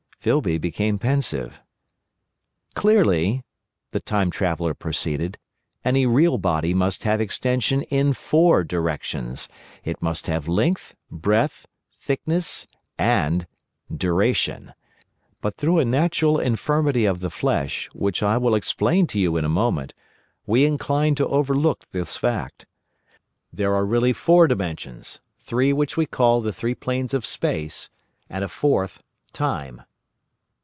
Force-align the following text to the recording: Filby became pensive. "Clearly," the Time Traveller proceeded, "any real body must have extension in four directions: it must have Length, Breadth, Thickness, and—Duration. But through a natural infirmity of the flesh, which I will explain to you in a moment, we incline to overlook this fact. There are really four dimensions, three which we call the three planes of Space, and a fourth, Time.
Filby 0.23 0.59
became 0.59 0.99
pensive. 0.99 1.59
"Clearly," 2.75 3.43
the 3.89 3.99
Time 3.99 4.29
Traveller 4.29 4.75
proceeded, 4.75 5.39
"any 5.83 6.05
real 6.05 6.37
body 6.37 6.75
must 6.75 7.01
have 7.01 7.19
extension 7.19 7.81
in 7.81 8.13
four 8.13 8.63
directions: 8.63 9.49
it 9.83 9.99
must 9.99 10.27
have 10.27 10.47
Length, 10.47 10.95
Breadth, 11.09 11.65
Thickness, 11.91 12.67
and—Duration. 12.99 14.75
But 15.41 15.57
through 15.57 15.79
a 15.79 15.85
natural 15.85 16.39
infirmity 16.39 17.05
of 17.05 17.21
the 17.21 17.31
flesh, 17.31 17.89
which 17.91 18.21
I 18.21 18.37
will 18.37 18.53
explain 18.53 19.07
to 19.07 19.19
you 19.19 19.37
in 19.37 19.43
a 19.43 19.49
moment, 19.49 19.91
we 20.45 20.65
incline 20.65 21.15
to 21.15 21.27
overlook 21.29 21.89
this 21.93 22.15
fact. 22.15 22.67
There 23.51 23.73
are 23.73 23.87
really 23.87 24.13
four 24.13 24.45
dimensions, 24.45 25.19
three 25.39 25.73
which 25.73 25.97
we 25.97 26.05
call 26.05 26.41
the 26.41 26.53
three 26.53 26.75
planes 26.75 27.15
of 27.15 27.25
Space, 27.25 27.89
and 28.29 28.43
a 28.43 28.47
fourth, 28.49 29.01
Time. 29.33 29.81